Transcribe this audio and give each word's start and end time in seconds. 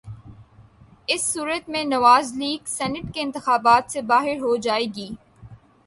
اس 1.07 1.23
صورت 1.33 1.69
میں 1.69 1.83
Nawaz 1.83 2.33
league 2.37 2.67
senate 2.67 3.13
کے 3.13 3.21
انتخابات 3.21 3.91
سے 3.91 4.01
باہر 4.01 4.41
ہو 4.41 4.55
جائے 4.57 4.85
گی۔ 4.95 5.09